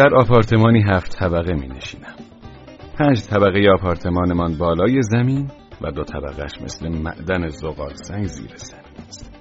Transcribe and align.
در 0.00 0.14
آپارتمانی 0.14 0.82
هفت 0.82 1.16
طبقه 1.18 1.54
می 1.54 1.68
نشینم. 1.68 2.14
پنج 2.98 3.22
طبقه 3.22 3.70
آپارتمانمان 3.78 4.58
بالای 4.58 5.02
زمین 5.02 5.50
و 5.80 5.90
دو 5.90 6.04
طبقهش 6.04 6.60
مثل 6.62 6.88
معدن 6.88 7.48
زغال 7.48 7.94
سنگ 7.94 8.26
زیر 8.26 8.56
زمین 8.56 9.06
است. 9.08 9.32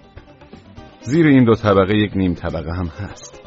زیر 1.01 1.27
این 1.27 1.43
دو 1.43 1.55
طبقه 1.55 1.97
یک 1.97 2.17
نیم 2.17 2.33
طبقه 2.33 2.71
هم 2.71 2.85
هست. 2.85 3.41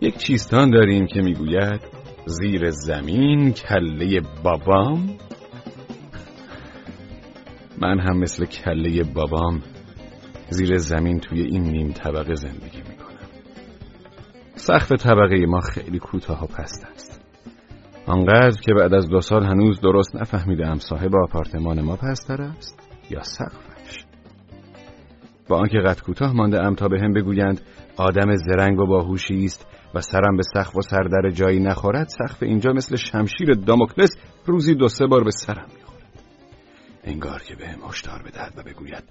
یک 0.00 0.16
چیستان 0.16 0.70
داریم 0.70 1.06
که 1.06 1.22
می‌گوید 1.22 1.80
زیر 2.26 2.70
زمین 2.70 3.52
کله 3.52 4.20
بابام. 4.42 5.16
من 7.78 8.00
هم 8.00 8.18
مثل 8.18 8.44
کله 8.44 9.02
بابام 9.14 9.62
زیر 10.48 10.76
زمین 10.76 11.20
توی 11.20 11.42
این 11.42 11.62
نیم 11.62 11.92
طبقه 11.92 12.34
زندگی 12.34 12.78
می‌کنم. 12.88 13.11
سقف 14.62 14.92
طبقه 14.92 15.46
ما 15.46 15.60
خیلی 15.60 15.98
کوتاه 15.98 16.44
و 16.44 16.46
پست 16.46 16.86
است. 16.94 17.20
آنقدر 18.06 18.60
که 18.60 18.74
بعد 18.74 18.94
از 18.94 19.08
دو 19.08 19.20
سال 19.20 19.44
هنوز 19.44 19.80
درست 19.80 20.16
نفهمیدم 20.16 20.78
صاحب 20.78 21.16
آپارتمان 21.16 21.80
ما 21.80 21.96
پستر 21.96 22.42
است 22.42 22.90
یا 23.10 23.22
سقفش. 23.22 24.04
با 25.48 25.58
آنکه 25.58 25.78
قد 25.78 26.00
کوتاه 26.00 26.32
مانده 26.32 26.62
ام 26.62 26.74
تا 26.74 26.88
به 26.88 27.00
هم 27.00 27.12
بگویند 27.12 27.60
آدم 27.96 28.36
زرنگ 28.36 28.80
و 28.80 28.86
باهوشی 28.86 29.44
است 29.44 29.66
و 29.94 30.00
سرم 30.00 30.36
به 30.36 30.42
سقف 30.54 30.76
و 30.76 30.82
سردر 30.82 31.30
جایی 31.30 31.60
نخورد 31.60 32.08
سقف 32.08 32.42
اینجا 32.42 32.72
مثل 32.72 32.96
شمشیر 32.96 33.52
داموکلس 33.52 34.16
روزی 34.46 34.74
دو 34.74 34.88
سه 34.88 35.06
بار 35.06 35.24
به 35.24 35.30
سرم 35.30 35.66
می‌خورد. 35.76 36.22
انگار 37.04 37.42
که 37.42 37.56
به 37.56 37.68
هم 37.68 37.88
هشدار 37.88 38.22
بدهد 38.22 38.52
و 38.56 38.62
بگوید 38.62 39.04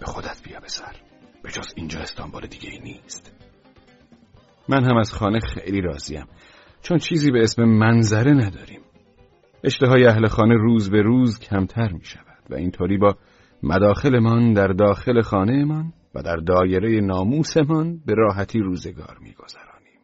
به 0.00 0.06
خودت 0.06 0.42
بیا 0.44 0.60
به 0.60 0.68
سر. 0.68 0.96
به 1.42 1.50
جز 1.50 1.72
اینجا 1.76 2.00
استانبول 2.00 2.46
دیگه 2.46 2.70
ای 2.70 2.78
نیست. 2.78 3.32
من 4.68 4.84
هم 4.84 4.96
از 4.96 5.12
خانه 5.12 5.38
خیلی 5.40 5.80
راضیم 5.80 6.26
چون 6.82 6.98
چیزی 6.98 7.30
به 7.30 7.42
اسم 7.42 7.64
منظره 7.64 8.32
نداریم 8.32 8.80
اشتهای 9.64 10.06
اهل 10.06 10.26
خانه 10.26 10.54
روز 10.54 10.90
به 10.90 11.02
روز 11.02 11.38
کمتر 11.38 11.92
می 11.92 12.04
شود 12.04 12.44
و 12.50 12.54
اینطوری 12.54 12.98
با 12.98 13.16
مداخلمان 13.62 14.52
در 14.52 14.68
داخل 14.68 15.20
خانهمان 15.20 15.92
و 16.14 16.22
در 16.22 16.36
دایره 16.36 17.00
ناموسمان 17.00 18.00
به 18.06 18.14
راحتی 18.14 18.58
روزگار 18.58 19.18
می 19.20 19.32
گذرانیم. 19.32 20.00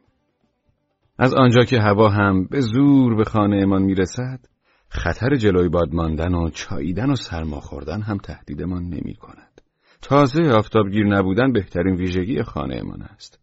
از 1.19 1.35
آنجا 1.35 1.65
که 1.65 1.81
هوا 1.81 2.09
هم 2.09 2.45
به 2.45 2.61
زور 2.61 3.15
به 3.15 3.25
خانهمان 3.25 3.83
می 3.83 3.95
رسد 3.95 4.41
خطر 4.89 5.37
جلوی 5.37 5.69
باد 5.69 5.95
ماندن 5.95 6.35
و 6.35 6.51
چاییدن 6.51 7.11
و 7.11 7.15
سرما 7.15 7.61
خوردن 7.61 8.03
هم 8.03 8.19
تهدیدمان 8.19 8.83
نمی 8.83 9.15
کند. 9.15 9.61
تازه 10.03 10.43
آفتابگیر 10.43 11.07
نبودن 11.07 11.53
بهترین 11.53 11.95
ویژگی 11.95 12.43
خانهمان 12.43 13.03
است. 13.03 13.41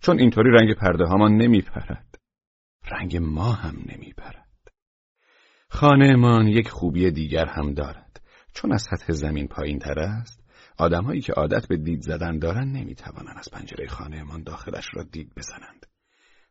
چون 0.00 0.18
اینطوری 0.18 0.50
رنگ 0.50 0.74
پرده 0.74 1.04
هامان 1.04 1.32
نمی 1.32 1.60
پرد. 1.60 2.18
رنگ 2.90 3.16
ما 3.16 3.52
هم 3.52 3.76
نمی 3.86 4.12
پرد. 4.12 4.48
خانهمان 5.70 6.48
یک 6.48 6.68
خوبی 6.68 7.10
دیگر 7.10 7.46
هم 7.46 7.74
دارد. 7.74 8.20
چون 8.54 8.72
از 8.72 8.82
سطح 8.90 9.12
زمین 9.12 9.48
پایین 9.48 9.78
تر 9.78 9.98
است، 9.98 10.44
آدمهایی 10.78 11.20
که 11.20 11.32
عادت 11.32 11.68
به 11.68 11.76
دید 11.76 12.00
زدن 12.00 12.38
دارند 12.38 12.76
نمی‌توانند 12.76 13.36
از 13.38 13.48
پنجره 13.52 13.86
خانهمان 13.86 14.42
داخلش 14.42 14.86
را 14.94 15.02
دید 15.02 15.32
بزنند. 15.36 15.86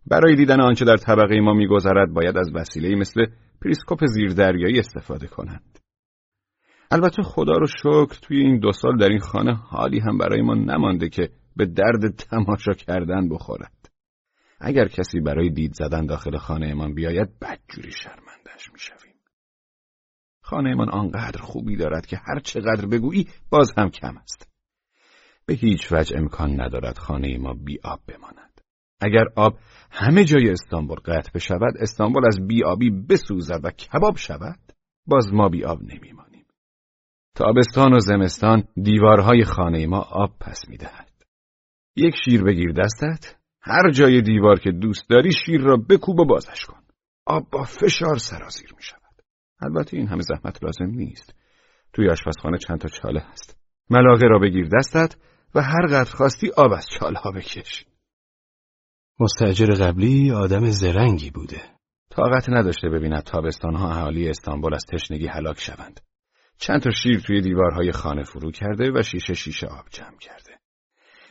برای 0.06 0.36
دیدن 0.36 0.62
آنچه 0.62 0.86
در 0.86 0.98
طبقه 0.98 1.40
ما 1.40 1.54
میگذرد 1.54 2.14
باید 2.14 2.38
از 2.38 2.52
وسیله 2.56 2.96
مثل 2.96 3.26
پریسکوپ 3.62 4.06
زیردریایی 4.06 4.80
استفاده 4.80 5.28
کنند. 5.28 5.80
البته 6.92 7.24
خدا 7.24 7.54
رو 7.54 7.68
شکر 7.68 8.20
توی 8.22 8.38
این 8.38 8.60
دو 8.60 8.72
سال 8.72 8.98
در 8.98 9.10
این 9.10 9.20
خانه 9.20 9.54
حالی 9.54 10.00
هم 10.00 10.18
برای 10.18 10.42
ما 10.42 10.54
نمانده 10.54 11.10
که 11.10 11.30
به 11.58 11.66
درد 11.66 12.16
تماشا 12.16 12.74
کردن 12.74 13.30
بخورد. 13.30 13.90
اگر 14.60 14.88
کسی 14.88 15.20
برای 15.20 15.50
دید 15.50 15.74
زدن 15.74 16.06
داخل 16.06 16.38
خانهمان 16.38 16.94
بیاید 16.94 17.40
بدجوری 17.40 17.92
شرمندش 17.92 18.72
می‌شویم. 18.74 19.16
خانهمان 20.42 20.90
آنقدر 20.90 21.42
خوبی 21.42 21.76
دارد 21.76 22.06
که 22.06 22.18
هر 22.18 22.40
چقدر 22.40 22.86
بگویی 22.86 23.28
باز 23.50 23.74
هم 23.78 23.90
کم 23.90 24.18
است. 24.18 24.50
به 25.46 25.54
هیچ 25.54 25.92
وجه 25.92 26.18
امکان 26.18 26.62
ندارد 26.62 26.98
خانه 26.98 27.38
ما 27.38 27.54
بی 27.54 27.80
آب 27.84 28.00
بماند. 28.08 28.62
اگر 29.02 29.24
آب 29.36 29.60
همه 29.92 30.24
جای 30.24 30.50
استانبول 30.50 30.98
قطع 30.98 31.32
بشود 31.36 31.78
استانبول 31.80 32.24
از 32.28 32.48
بیابی 32.48 32.90
بسوزد 32.90 33.66
و 33.66 33.72
کباب 33.72 34.18
شود 34.18 34.60
باز 35.06 35.34
ما 35.34 35.50
بیاب 35.50 35.82
نمیمانیم 35.82 36.46
تابستان 37.36 37.94
و 37.94 38.00
زمستان 38.00 38.64
دیوارهای 38.84 39.44
خانه 39.44 39.88
ما 39.88 40.00
آب 40.00 40.36
پس 40.40 40.70
می‌دهد 40.70 41.17
یک 41.98 42.16
شیر 42.26 42.44
بگیر 42.44 42.72
دستت 42.72 43.36
هر 43.62 43.92
جای 43.92 44.22
دیوار 44.22 44.60
که 44.60 44.72
دوست 44.72 45.10
داری 45.10 45.32
شیر 45.46 45.62
را 45.62 45.78
بکوب 45.90 46.20
و 46.20 46.26
بازش 46.26 46.66
کن 46.66 46.82
آب 47.26 47.50
با 47.52 47.64
فشار 47.64 48.18
سرازیر 48.18 48.74
می 48.78 48.84
شود 48.84 49.22
البته 49.62 49.98
این 49.98 50.08
همه 50.08 50.22
زحمت 50.22 50.64
لازم 50.64 50.86
نیست 50.86 51.36
توی 51.94 52.10
آشپزخانه 52.10 52.58
چند 52.58 52.80
تا 52.80 52.88
چاله 52.88 53.20
هست 53.32 53.58
ملاقه 53.90 54.28
را 54.28 54.40
بگیر 54.40 54.70
دستت 54.78 55.16
و 55.56 55.62
هر 55.62 55.86
قدر 55.86 56.12
خواستی 56.12 56.52
آب 56.58 56.72
از 56.72 56.88
چاله 57.00 57.20
ها 57.20 57.32
بکش 57.32 57.86
مستجر 59.20 59.66
قبلی 59.66 60.32
آدم 60.32 60.66
زرنگی 60.66 61.32
بوده. 61.32 61.62
طاقت 62.10 62.50
نداشته 62.50 62.90
ببیند 62.90 63.24
تابستانها 63.24 63.90
اهالی 63.90 64.30
استانبول 64.30 64.74
از 64.74 64.86
تشنگی 64.94 65.28
هلاک 65.28 65.60
شوند. 65.60 66.00
چند 66.58 66.82
تا 66.82 66.92
شیر 66.92 67.20
توی 67.20 67.42
دیوارهای 67.42 67.92
خانه 67.92 68.24
فرو 68.24 68.52
کرده 68.52 68.92
و 68.96 69.02
شیشه 69.02 69.34
شیشه 69.34 69.68
آب 69.68 69.86
جمع 69.92 70.18
کرده. 70.20 70.47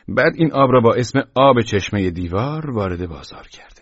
بعد 0.07 0.33
این 0.35 0.53
آب 0.53 0.71
را 0.71 0.79
با 0.79 0.93
اسم 0.93 1.19
آب 1.35 1.61
چشمه 1.61 2.09
دیوار 2.09 2.71
وارد 2.71 3.09
بازار 3.09 3.47
کرده. 3.47 3.81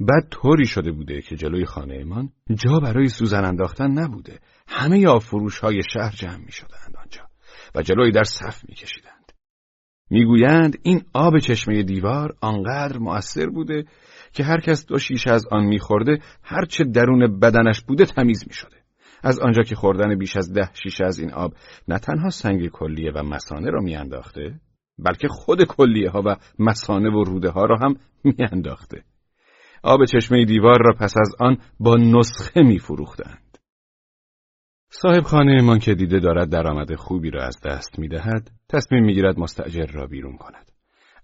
بعد 0.00 0.28
طوری 0.30 0.66
شده 0.66 0.92
بوده 0.92 1.22
که 1.22 1.36
جلوی 1.36 1.64
خانهمان 1.64 2.32
جا 2.54 2.80
برای 2.80 3.08
سوزن 3.08 3.44
انداختن 3.44 3.90
نبوده. 3.90 4.38
همه 4.68 5.06
آب 5.06 5.22
فروش 5.22 5.58
های 5.58 5.82
شهر 5.92 6.14
جمع 6.16 6.44
می 6.44 6.52
شدند 6.52 6.96
آنجا 7.02 7.20
و 7.74 7.82
جلوی 7.82 8.10
در 8.10 8.24
صف 8.24 8.64
می 8.68 8.74
کشیدند. 8.74 9.32
می‌گویند 10.10 10.78
این 10.82 11.02
آب 11.14 11.38
چشمه 11.38 11.82
دیوار 11.82 12.34
آنقدر 12.40 12.98
مؤثر 12.98 13.46
بوده 13.46 13.84
که 14.32 14.44
هر 14.44 14.60
کس 14.60 14.86
دو 14.86 14.98
شیشه 14.98 15.30
از 15.30 15.46
آن 15.50 15.64
میخورده 15.64 16.18
هرچه 16.42 16.84
درون 16.84 17.40
بدنش 17.40 17.80
بوده 17.80 18.06
تمیز 18.06 18.44
می‌شده. 18.46 18.76
از 19.22 19.38
آنجا 19.38 19.62
که 19.62 19.74
خوردن 19.74 20.18
بیش 20.18 20.36
از 20.36 20.52
ده 20.52 20.70
شیشه 20.82 21.04
از 21.04 21.18
این 21.18 21.32
آب 21.32 21.54
نه 21.88 21.98
تنها 21.98 22.30
سنگ 22.30 22.68
کلیه 22.68 23.12
و 23.14 23.22
مسانه 23.22 23.70
را 23.70 23.80
میانداخته 23.80 24.60
بلکه 25.02 25.28
خود 25.28 25.64
کلیه 25.64 26.10
ها 26.10 26.22
و 26.26 26.36
مسانه 26.58 27.10
و 27.10 27.24
روده 27.24 27.50
ها 27.50 27.64
را 27.64 27.76
هم 27.76 27.94
میانداخته. 28.24 29.04
آب 29.82 30.04
چشمه 30.04 30.44
دیوار 30.44 30.78
را 30.84 30.92
پس 31.00 31.14
از 31.20 31.34
آن 31.40 31.58
با 31.80 31.96
نسخه 31.96 32.62
میفروختند. 32.62 33.58
صاحب 34.90 35.22
خانه 35.22 35.62
من 35.62 35.78
که 35.78 35.94
دیده 35.94 36.20
دارد 36.20 36.50
درآمد 36.50 36.94
خوبی 36.94 37.30
را 37.30 37.44
از 37.44 37.60
دست 37.60 37.98
می 37.98 38.08
دهد، 38.08 38.50
تصمیم 38.68 39.04
می 39.04 39.14
گیرد 39.14 39.38
مستعجر 39.38 39.86
را 39.86 40.06
بیرون 40.06 40.36
کند. 40.36 40.72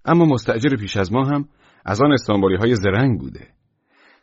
اما 0.05 0.25
مستعجر 0.25 0.77
پیش 0.77 0.97
از 0.97 1.13
ما 1.13 1.25
هم 1.25 1.49
از 1.85 2.03
آن 2.03 2.13
استانبولی 2.13 2.57
های 2.57 2.75
زرنگ 2.75 3.21
بوده. 3.21 3.49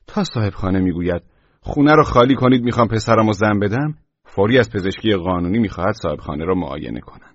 تا 0.08 0.24
صاحب 0.24 0.54
خانه 0.54 0.80
می 0.80 0.92
گوید 0.92 1.22
خونه 1.60 1.96
را 1.96 2.04
خالی 2.04 2.36
کنید 2.36 2.64
می‌خوام 2.64 2.88
پسرم 2.88 3.30
و 3.30 3.34
زن 3.34 3.60
بدم، 3.60 3.98
فوری 4.26 4.60
از 4.60 4.72
پزشکی 4.72 5.16
قانونی 5.16 5.60
می‌خواهد 5.60 5.94
صاحب 5.94 6.20
خانه 6.20 6.46
را 6.46 6.56
معاینه 6.56 7.00
کنند. 7.00 7.35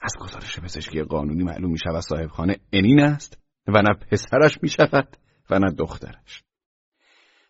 از 0.00 0.12
گزارش 0.20 0.60
پزشکی 0.60 1.02
قانونی 1.02 1.44
معلوم 1.44 1.70
می 1.70 1.78
شود 1.78 2.00
صاحب 2.00 2.26
خانه 2.26 2.56
انین 2.72 3.00
است 3.00 3.38
و 3.66 3.82
نه 3.82 3.94
پسرش 4.10 4.58
می 4.62 4.68
شود 4.68 5.16
و 5.50 5.58
نه 5.58 5.70
دخترش. 5.70 6.42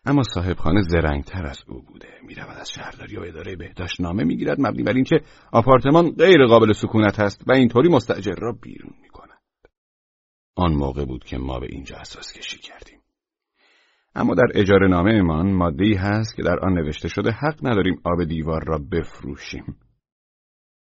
اما 0.05 0.23
صاحب 0.23 0.57
خانه 0.57 0.81
زرنگتر 0.81 1.45
از 1.45 1.59
او 1.67 1.81
بوده. 1.81 2.07
می‌رود 2.23 2.57
از 2.57 2.71
شهرداری 2.71 3.17
و 3.17 3.21
اداره 3.21 3.55
بهداشت 3.55 4.01
نامه 4.01 4.23
می‌گیرد 4.23 4.61
مبنی 4.61 4.83
بر 4.83 4.93
اینکه 4.93 5.21
آپارتمان 5.51 6.11
غیر 6.11 6.45
قابل 6.45 6.73
سکونت 6.73 7.19
است 7.19 7.43
و 7.47 7.51
اینطوری 7.51 7.89
مستاجر 7.89 8.35
را 8.37 8.51
بیرون 8.51 8.93
می‌کند. 9.01 9.39
آن 10.55 10.73
موقع 10.73 11.05
بود 11.05 11.23
که 11.23 11.37
ما 11.37 11.59
به 11.59 11.67
اینجا 11.69 11.95
اساس 11.95 12.33
کشی 12.33 12.59
کردیم. 12.59 13.01
اما 14.15 14.35
در 14.35 14.47
اجاره 14.55 14.87
نامه 14.87 15.11
امان 15.11 15.53
ماده 15.53 15.83
ای 15.83 15.93
هست 15.93 16.35
که 16.35 16.43
در 16.43 16.59
آن 16.59 16.73
نوشته 16.73 17.07
شده 17.07 17.31
حق 17.31 17.59
نداریم 17.63 18.01
آب 18.03 18.23
دیوار 18.23 18.63
را 18.65 18.77
بفروشیم. 18.91 19.75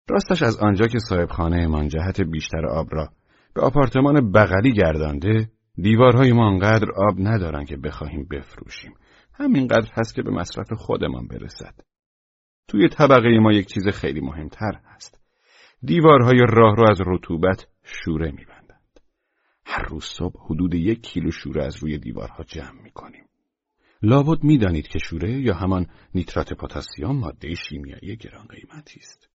راستش 0.09 0.43
از 0.43 0.57
آنجا 0.57 0.87
که 0.87 0.99
صاحب 0.99 1.31
خانه 1.31 1.57
امان 1.57 1.89
جهت 1.89 2.21
بیشتر 2.21 2.67
آب 2.67 2.89
را 2.91 3.09
به 3.55 3.63
آپارتمان 3.63 4.33
بغلی 4.33 4.73
گردانده 4.73 5.51
دیوارهای 5.75 6.33
ما 6.33 6.49
انقدر 6.49 6.89
آب 6.97 7.15
ندارن 7.19 7.65
که 7.65 7.77
بخواهیم 7.77 8.29
بفروشیم 8.31 8.95
همینقدر 9.33 9.91
هست 9.93 10.15
که 10.15 10.23
به 10.23 10.31
مصرف 10.31 10.73
خودمان 10.73 11.29
برسد. 11.29 11.75
توی 12.69 12.89
طبقه 12.89 13.39
ما 13.39 13.53
یک 13.53 13.67
چیز 13.67 13.89
خیلی 13.89 14.21
مهمتر 14.21 14.81
هست. 14.85 15.21
دیوارهای 15.83 16.47
راه 16.49 16.77
رو 16.77 16.91
از 16.91 16.99
رطوبت 17.07 17.67
شوره 17.83 18.31
میبندند. 18.31 19.01
هر 19.65 19.83
روز 19.83 20.05
صبح 20.05 20.45
حدود 20.45 20.75
یک 20.75 21.03
کیلو 21.03 21.31
شوره 21.31 21.65
از 21.65 21.77
روی 21.77 21.99
دیوارها 21.99 22.45
جمع 22.45 22.83
می‌کنیم. 22.83 23.25
لابد 24.03 24.45
می‌دانید 24.45 24.89
که 24.89 24.99
شوره 24.99 25.31
یا 25.31 25.55
همان 25.55 25.87
نیترات 26.15 26.53
پتاسیم 26.53 27.07
ماده 27.07 27.55
شیمیایی 27.55 28.17
گران 28.17 28.47
قیمتی 28.47 29.01
است. 29.01 29.36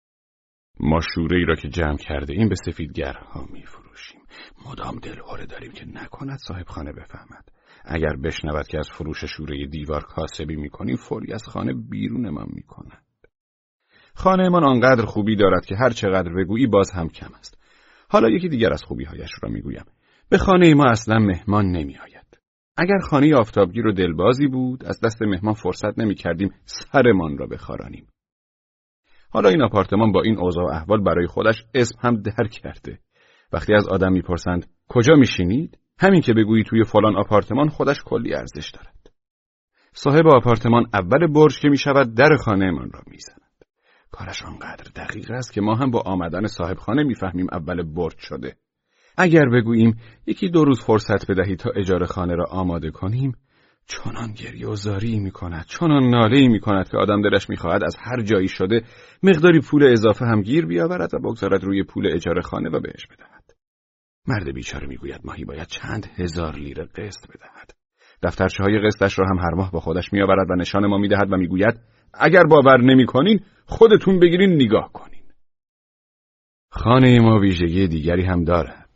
ما 0.81 1.01
شوره 1.15 1.37
ای 1.39 1.45
را 1.45 1.55
که 1.55 1.69
جمع 1.69 1.97
کرده 1.97 2.33
این 2.33 2.49
به 2.49 2.55
سفیدگرها 2.55 3.47
می 3.53 3.63
فروشیم. 3.63 4.21
مدام 4.67 4.99
دلهوره 4.99 5.47
داریم 5.47 5.73
که 5.73 5.87
نکند 5.87 6.39
صاحب 6.39 6.67
خانه 6.67 6.93
بفهمد. 6.93 7.49
اگر 7.85 8.17
بشنود 8.25 8.67
که 8.67 8.79
از 8.79 8.89
فروش 8.91 9.25
شوره 9.25 9.67
دیوار 9.67 10.03
کاسبی 10.03 10.57
می‌کنیم 10.57 10.97
فوری 10.97 11.33
از 11.33 11.45
خانه 11.45 11.73
بیرونمان 11.73 12.49
می‌کند. 12.51 13.03
خانهمان 14.15 14.65
آنقدر 14.65 15.05
خوبی 15.05 15.37
دارد 15.37 15.67
که 15.67 15.77
هر 15.77 15.91
چقدر 15.91 16.33
بگویی 16.33 16.67
باز 16.67 16.91
هم 16.91 17.09
کم 17.09 17.31
است. 17.39 17.59
حالا 18.09 18.29
یکی 18.29 18.49
دیگر 18.49 18.73
از 18.73 18.83
خوبیهایش 18.83 19.31
را 19.43 19.49
می‌گویم. 19.49 19.85
به 20.29 20.39
خانه 20.39 20.75
ما 20.75 20.85
اصلا 20.91 21.19
مهمان 21.19 21.67
نمیآید. 21.67 22.39
اگر 22.77 22.99
خانه 22.99 23.35
آفتابگیر 23.35 23.87
و 23.87 23.93
دلبازی 23.93 24.47
بود 24.47 24.85
از 24.85 25.01
دست 25.01 25.23
مهمان 25.23 25.55
فرصت 25.55 25.99
نمی 25.99 26.15
کردیم 26.15 26.51
سرمان 26.65 27.39
را 27.39 27.47
بخارانیم 27.47 28.07
حالا 29.31 29.49
این 29.49 29.63
آپارتمان 29.63 30.13
با 30.13 30.23
این 30.23 30.39
اوضاع 30.39 30.65
و 30.65 30.69
احوال 30.69 31.03
برای 31.03 31.27
خودش 31.27 31.65
اسم 31.75 31.99
هم 32.03 32.23
در 32.23 32.49
کرده. 32.49 32.99
وقتی 33.53 33.75
از 33.75 33.89
آدم 33.89 34.13
می‌پرسند 34.13 34.67
کجا 34.89 35.15
میشینید؟ 35.15 35.79
همین 35.99 36.21
که 36.21 36.33
بگویی 36.33 36.65
توی 36.65 36.85
فلان 36.85 37.17
آپارتمان 37.17 37.69
خودش 37.69 37.97
کلی 38.05 38.35
ارزش 38.35 38.71
دارد. 38.71 39.11
صاحب 39.93 40.27
آپارتمان 40.27 40.87
اول 40.95 41.27
برج 41.27 41.59
که 41.61 41.69
می‌شود 41.69 42.15
در 42.15 42.37
خانهمان 42.37 42.91
را 42.95 43.01
می‌زند. 43.07 43.39
کارش 44.11 44.43
آنقدر 44.43 44.91
دقیق 44.97 45.31
است 45.31 45.53
که 45.53 45.61
ما 45.61 45.75
هم 45.75 45.91
با 45.91 46.01
آمدن 46.01 46.47
صاحب 46.47 46.77
خانه 46.77 47.03
می‌فهمیم 47.03 47.47
اول 47.53 47.83
برج 47.83 48.19
شده. 48.19 48.57
اگر 49.17 49.49
بگوییم 49.49 49.97
یکی 50.27 50.49
دو 50.49 50.65
روز 50.65 50.81
فرصت 50.81 51.31
بدهی 51.31 51.57
تا 51.57 51.71
اجاره 51.77 52.07
خانه 52.07 52.35
را 52.35 52.45
آماده 52.51 52.91
کنیم 52.91 53.33
چنان 53.89 54.33
گریه 54.33 54.69
و 54.69 54.75
زاری 54.75 55.19
می 55.19 55.31
کند 55.31 55.65
چنان 55.65 56.11
ناله 56.11 56.49
می 56.49 56.61
کند 56.61 56.89
که 56.89 56.97
آدم 56.97 57.23
دلش 57.23 57.51
می 57.51 57.57
خواهد 57.57 57.85
از 57.85 57.97
هر 58.01 58.23
جایی 58.23 58.49
شده 58.49 58.83
مقداری 59.23 59.61
پول 59.61 59.85
اضافه 59.93 60.25
هم 60.25 60.43
گیر 60.43 60.67
بیاورد 60.67 61.15
و 61.15 61.19
بگذارد 61.19 61.65
روی 61.65 61.83
پول 61.83 62.07
اجاره 62.15 62.43
خانه 62.43 62.71
و 62.71 62.81
بهش 62.81 63.07
بدهد. 63.07 63.55
مرد 64.27 64.55
بیچاره 64.55 64.87
می‌گوید 64.87 65.21
ماهی 65.25 65.45
باید 65.45 65.67
چند 65.67 66.07
هزار 66.17 66.55
لیره 66.55 66.85
قسط 66.85 67.27
بدهد. 67.29 67.71
دفترچه 68.23 68.65
های 68.65 68.79
قسطش 68.79 69.19
را 69.19 69.27
هم 69.27 69.39
هر 69.39 69.55
ماه 69.55 69.73
با 69.73 69.81
خودش 69.81 70.13
میآورد 70.13 70.51
و 70.51 70.55
نشان 70.55 70.87
ما 70.87 70.99
می‌دهد 70.99 71.33
و 71.33 71.37
می‌گوید 71.37 71.81
اگر 72.15 72.43
باور 72.43 72.81
نمی‌کنین 72.81 73.41
خودتون 73.67 74.21
بگیرین 74.21 74.55
نگاه 74.55 74.93
کنین. 74.93 75.23
خانه 76.71 77.21
ما 77.21 77.39
ویژگی 77.39 77.89
دیگری 77.89 78.25
هم 78.25 78.45
دارد. 78.45 78.88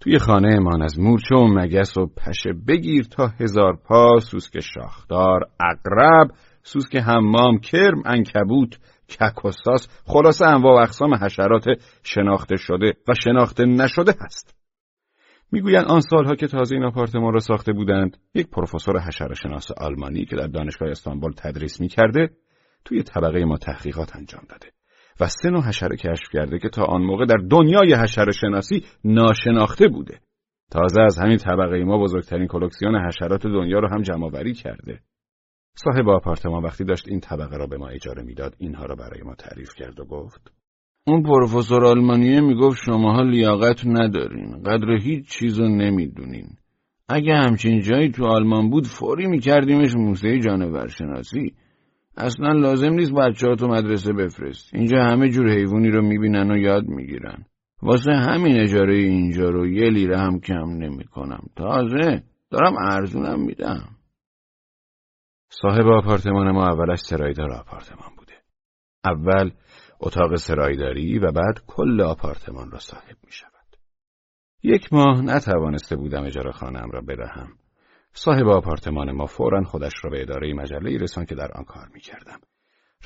توی 0.00 0.18
خانه 0.18 0.54
امان 0.56 0.82
از 0.82 1.00
مورچه 1.00 1.34
و 1.34 1.46
مگس 1.46 1.96
و 1.96 2.06
پشه 2.06 2.52
بگیر 2.68 3.04
تا 3.04 3.26
هزار 3.26 3.76
پا 3.76 4.18
سوسک 4.20 4.60
شاخدار 4.60 5.40
اقرب 5.60 6.30
سوسک 6.62 6.96
حمام 6.96 7.58
کرم 7.58 8.02
انکبوت 8.06 8.78
کک 9.08 9.44
و 9.44 9.50
خلاصه 10.04 10.46
انواع 10.46 10.74
و 10.74 10.82
اقسام 10.82 11.14
حشرات 11.14 11.64
شناخته 12.02 12.56
شده 12.56 12.92
و 13.08 13.14
شناخته 13.14 13.64
نشده 13.64 14.14
هست. 14.20 14.54
می‌گویند 15.52 15.84
آن 15.84 16.00
سالها 16.00 16.34
که 16.34 16.46
تازه 16.46 16.74
این 16.74 16.84
آپارتمان 16.84 17.32
را 17.32 17.40
ساخته 17.40 17.72
بودند 17.72 18.16
یک 18.34 18.50
پروفسور 18.50 19.00
حشرهشناس 19.00 19.70
آلمانی 19.70 20.24
که 20.24 20.36
در 20.36 20.46
دانشگاه 20.46 20.90
استانبول 20.90 21.32
تدریس 21.32 21.80
می‌کرده 21.80 22.30
توی 22.84 23.02
طبقه 23.02 23.44
ما 23.44 23.56
تحقیقات 23.56 24.16
انجام 24.16 24.42
داده. 24.48 24.77
و 25.20 25.26
سه 25.26 25.50
نوع 25.50 25.62
حشره 25.62 25.96
کشف 25.96 26.28
کرده 26.32 26.58
که 26.58 26.68
تا 26.68 26.84
آن 26.84 27.02
موقع 27.02 27.26
در 27.26 27.38
دنیای 27.50 27.94
حشره 27.94 28.32
شناسی 28.32 28.84
ناشناخته 29.04 29.88
بوده. 29.88 30.20
تازه 30.70 31.00
از 31.00 31.18
همین 31.18 31.36
طبقه 31.36 31.84
ما 31.84 31.98
بزرگترین 31.98 32.46
کلکسیون 32.46 33.06
حشرات 33.06 33.42
دنیا 33.42 33.78
رو 33.78 33.88
هم 33.88 34.02
جمع 34.02 34.52
کرده. 34.52 35.00
صاحب 35.74 36.08
آپارتمان 36.08 36.62
وقتی 36.62 36.84
داشت 36.84 37.08
این 37.08 37.20
طبقه 37.20 37.56
را 37.56 37.66
به 37.66 37.76
ما 37.76 37.88
اجاره 37.88 38.22
می‌داد 38.22 38.54
اینها 38.58 38.84
را 38.84 38.94
برای 38.94 39.22
ما 39.22 39.34
تعریف 39.34 39.74
کرد 39.74 40.00
و 40.00 40.04
گفت 40.04 40.52
اون 41.06 41.22
پروفسور 41.22 41.84
آلمانیه 41.84 42.40
می‌گفت 42.40 42.82
شماها 42.84 43.22
لیاقت 43.22 43.86
ندارین 43.86 44.62
قدر 44.62 44.98
هیچ 45.02 45.28
چیزو 45.28 45.68
نمی‌دونین 45.68 46.48
اگه 47.08 47.34
همچین 47.34 47.80
جایی 47.80 48.10
تو 48.10 48.26
آلمان 48.26 48.70
بود 48.70 48.86
فوری 48.86 49.26
میکردیمش 49.26 49.96
موسیقی 49.96 50.40
جانور 50.40 50.88
شناسی 50.88 51.54
اصلا 52.18 52.52
لازم 52.52 52.92
نیست 52.92 53.12
بچه 53.12 53.48
ها 53.48 53.54
تو 53.54 53.68
مدرسه 53.68 54.12
بفرست 54.12 54.74
اینجا 54.74 55.04
همه 55.04 55.28
جور 55.28 55.50
حیوانی 55.50 55.90
رو 55.90 56.02
می‌بینن 56.02 56.50
و 56.50 56.56
یاد 56.56 56.84
می‌گیرن. 56.84 57.44
واسه 57.82 58.12
همین 58.12 58.60
اجاره 58.60 58.94
اینجا 58.94 59.50
رو 59.50 59.66
یه 59.66 59.90
لیره 59.90 60.18
هم 60.18 60.40
کم 60.40 60.68
نمی‌کنم. 60.68 61.46
تازه 61.56 62.22
دارم 62.50 62.74
ارزونم 62.78 63.40
میدم. 63.40 63.96
صاحب 65.50 65.86
آپارتمان 65.86 66.50
ما 66.50 66.66
اولش 66.66 66.98
سرایدار 66.98 67.50
آپارتمان 67.50 68.10
بوده. 68.18 68.32
اول 69.04 69.50
اتاق 70.00 70.36
سرایداری 70.36 71.18
و 71.18 71.32
بعد 71.32 71.58
کل 71.66 72.00
آپارتمان 72.00 72.70
را 72.70 72.78
صاحب 72.78 73.16
می 73.24 73.32
شود. 73.32 73.76
یک 74.62 74.92
ماه 74.92 75.22
نتوانسته 75.22 75.96
بودم 75.96 76.24
اجاره 76.24 76.52
خانم 76.52 76.90
را 76.90 77.00
بدهم 77.00 77.48
صاحب 78.20 78.48
آپارتمان 78.48 79.12
ما 79.12 79.26
فورا 79.26 79.64
خودش 79.64 79.92
را 80.04 80.10
به 80.10 80.22
اداره 80.22 80.54
مجله 80.54 80.98
رسان 80.98 81.24
که 81.24 81.34
در 81.34 81.52
آن 81.54 81.64
کار 81.64 81.88
می 81.94 82.00
کردم. 82.00 82.40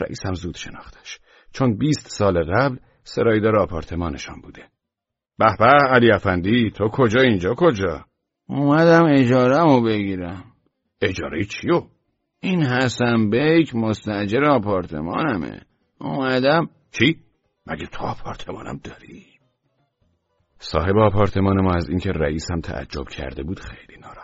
رئیس 0.00 0.26
هم 0.26 0.34
زود 0.34 0.56
شناختش 0.56 1.18
چون 1.52 1.76
بیست 1.76 2.08
سال 2.08 2.44
قبل 2.44 2.76
سرایدار 3.04 3.56
آپارتمانشان 3.56 4.40
بوده. 4.40 4.62
به 5.38 5.56
به 5.58 5.64
علی 5.64 6.12
افندی 6.12 6.70
تو 6.70 6.88
کجا 6.88 7.20
اینجا 7.20 7.54
کجا؟ 7.54 8.04
اومدم 8.46 9.04
اجارهمو 9.04 9.80
بگیرم. 9.80 10.44
اجاره 11.00 11.44
چیو؟ 11.44 11.82
این 12.40 12.62
حسن 12.62 13.30
بیک 13.30 13.74
مستجر 13.74 14.44
آپارتمانمه. 14.44 15.60
اومدم 16.00 16.70
چی؟ 16.90 17.20
مگه 17.66 17.86
تو 17.86 18.04
آپارتمانم 18.04 18.80
داری؟ 18.84 19.26
صاحب 20.58 20.96
آپارتمان 20.96 21.60
ما 21.60 21.72
از 21.74 21.88
اینکه 21.88 22.10
رئیس 22.10 22.50
هم 22.50 22.60
تعجب 22.60 23.08
کرده 23.08 23.42
بود 23.42 23.60
خیلی 23.60 24.00
ناراحت. 24.00 24.21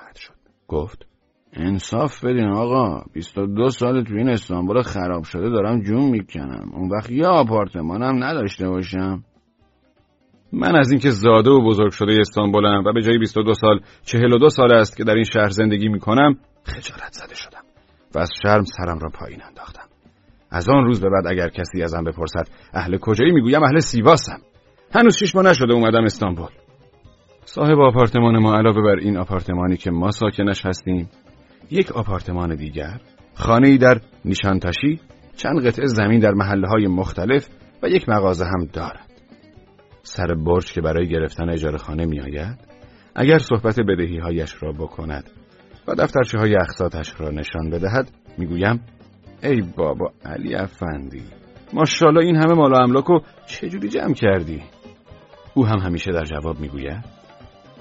گفت. 0.69 1.07
انصاف 1.53 2.25
بدین 2.25 2.49
آقا. 2.49 3.05
22 3.13 3.69
سال 3.69 4.05
تو 4.05 4.15
این 4.15 4.29
استانبول 4.29 4.83
خراب 4.83 5.25
شده 5.25 5.49
دارم 5.51 5.81
جون 5.81 6.11
می‌کنم. 6.11 6.71
اون 6.73 6.91
وقت 6.91 7.11
یه 7.11 7.27
آپارتمانم 7.27 8.25
نداشته 8.25 8.69
باشم. 8.69 9.25
من 10.53 10.77
از 10.77 10.91
اینکه 10.91 11.11
زاده 11.11 11.51
و 11.51 11.65
بزرگ 11.69 11.93
شده 11.93 12.17
استانبولم 12.21 12.85
و 12.87 12.93
به 12.93 13.03
جای 13.03 13.19
22 13.19 13.55
سال 13.55 13.81
42 14.05 14.49
سال 14.49 14.73
است 14.73 14.97
که 14.97 15.05
در 15.05 15.15
این 15.15 15.25
شهر 15.25 15.49
زندگی 15.49 15.89
می‌کنم 15.89 16.39
خجالت 16.65 17.13
زده 17.13 17.35
شدم 17.35 17.63
و 18.15 18.19
از 18.19 18.31
شرم 18.43 18.65
سرم 18.65 18.99
را 18.99 19.11
پایین 19.11 19.43
انداختم. 19.43 19.89
از 20.51 20.69
آن 20.69 20.85
روز 20.85 21.01
به 21.01 21.09
بعد 21.11 21.27
اگر 21.27 21.49
کسی 21.49 21.83
ازم 21.83 22.05
بپرسد 22.05 22.49
اهل 22.75 22.99
کجایی؟ 22.99 23.33
می‌گویم 23.33 23.63
اهل 23.63 23.79
سیواسم. 23.79 24.39
هنوز 24.95 25.17
شش 25.17 25.35
ماه 25.35 25.45
نشده 25.45 25.73
اومدم 25.73 26.05
استانبول. 26.05 26.49
صاحب 27.51 27.81
آپارتمان 27.81 28.39
ما 28.39 28.55
علاوه 28.55 28.83
بر 28.83 28.97
این 29.01 29.17
آپارتمانی 29.17 29.77
که 29.77 29.91
ما 29.91 30.11
ساکنش 30.11 30.67
هستیم 30.67 31.09
یک 31.71 31.93
آپارتمان 31.93 32.55
دیگر 32.55 33.01
خانه‌ای 33.35 33.79
در 33.79 34.01
نیشانتاشی 34.25 35.01
چند 35.37 35.67
قطعه 35.67 35.87
زمین 35.87 36.21
در 36.21 36.31
محله 36.31 36.69
های 36.69 36.87
مختلف 36.87 37.49
و 37.83 37.89
یک 37.89 38.09
مغازه 38.09 38.45
هم 38.45 38.67
دارد 38.73 39.11
سر 40.03 40.35
برج 40.35 40.73
که 40.73 40.81
برای 40.81 41.09
گرفتن 41.09 41.51
اجاره 41.51 41.79
خانه 41.79 42.07
می 42.07 42.21
آید 42.21 42.59
اگر 43.15 43.39
صحبت 43.39 43.81
بدهی 43.81 44.19
هایش 44.19 44.63
را 44.63 44.73
بکند 44.73 45.31
و 45.89 45.95
دفترچه 45.95 46.39
های 46.39 46.57
را 47.19 47.31
نشان 47.31 47.71
بدهد 47.71 48.11
می‌گویم 48.39 48.81
ای 49.43 49.63
بابا 49.77 50.13
علی 50.25 50.55
افندی 50.55 51.23
ماشاءالله 51.73 52.25
این 52.25 52.37
همه 52.37 52.55
مال 52.55 52.73
و 52.73 52.77
املاک 52.77 53.05
چجوری 53.47 53.89
جمع 53.89 54.15
کردی؟ 54.15 54.63
او 55.55 55.67
هم 55.67 55.79
همیشه 55.79 56.13
در 56.13 56.25
جواب 56.25 56.61
می‌گوید 56.61 57.18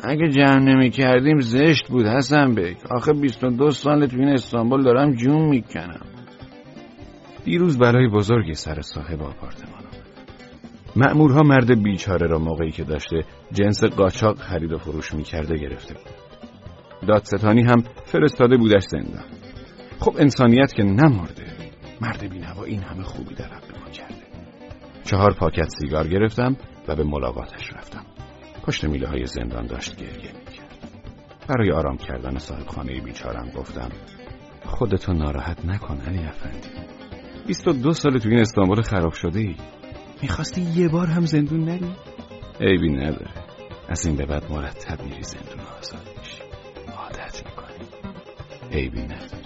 اگه 0.03 0.29
جمع 0.29 0.59
نمی 0.59 0.89
کردیم 0.89 1.39
زشت 1.39 1.87
بود 1.87 2.05
حسن 2.05 2.55
بک 2.55 2.91
آخه 2.91 3.13
22 3.13 3.71
سال 3.71 4.07
تو 4.07 4.17
این 4.19 4.29
استانبول 4.29 4.83
دارم 4.83 5.15
جون 5.15 5.49
می‌کنم. 5.49 6.05
دیروز 7.45 7.79
برای 7.79 8.07
بزرگی 8.07 8.53
سر 8.53 8.81
صاحب 8.81 9.21
آپارتمان 9.21 9.77
مأمورها 10.95 11.41
مرد 11.41 11.83
بیچاره 11.83 12.27
را 12.27 12.39
موقعی 12.39 12.71
که 12.71 12.83
داشته 12.83 13.23
جنس 13.51 13.83
قاچاق 13.83 14.37
خرید 14.37 14.73
و 14.73 14.77
فروش 14.77 15.13
می‌کرده 15.13 15.57
گرفته 15.57 15.93
بود. 15.93 17.07
دادستانی 17.07 17.61
هم 17.61 17.83
فرستاده 18.05 18.57
بودش 18.57 18.83
زندان. 18.83 19.25
خب 19.99 20.15
انسانیت 20.19 20.73
که 20.73 20.83
نمرده. 20.83 21.45
مرد 22.01 22.29
بینوا 22.29 22.63
این 22.63 22.83
همه 22.83 23.03
خوبی 23.03 23.35
در 23.35 23.45
حق 23.45 23.77
ما 23.83 23.89
کرده. 23.89 24.15
چهار 25.03 25.33
پاکت 25.33 25.69
سیگار 25.79 26.07
گرفتم 26.07 26.55
و 26.87 26.95
به 26.95 27.03
ملاقاتش 27.03 27.73
رفتم. 27.73 28.05
پشت 28.67 28.83
میله 28.83 29.07
های 29.07 29.25
زندان 29.25 29.65
داشت 29.65 29.95
گریه 29.95 30.33
می‌کرد. 30.33 30.77
برای 31.47 31.71
آرام 31.71 31.97
کردن 31.97 32.37
صاحب 32.37 32.67
خانه 32.67 33.01
بیچارم 33.01 33.49
گفتم 33.49 33.89
خودتو 34.65 35.13
ناراحت 35.13 35.65
نکن 35.65 36.01
علی 36.01 36.23
افندی. 36.23 36.69
بیست 37.47 37.67
و 37.67 37.73
دو 37.73 37.93
سال 37.93 38.17
تو 38.17 38.29
این 38.29 38.39
استانبول 38.39 38.81
خراب 38.81 39.13
شده 39.13 39.39
ای 39.39 39.55
می‌خواستی 40.21 40.61
یه 40.61 40.87
بار 40.87 41.07
هم 41.07 41.25
زندون 41.25 41.63
نری؟ 41.63 41.95
عیبی 42.61 42.89
نداره. 42.89 43.33
از 43.89 44.05
این 44.05 44.15
به 44.15 44.25
بعد 44.25 44.51
مرتب 44.51 45.03
میری 45.03 45.23
زندون 45.23 45.59
آزاد 45.79 46.07
میشی. 46.19 46.41
عادت 46.97 47.43
می‌کنی. 47.45 47.87
عیبی 48.71 49.01
نداره. 49.01 49.36